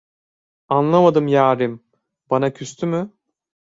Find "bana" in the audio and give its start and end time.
2.29-2.53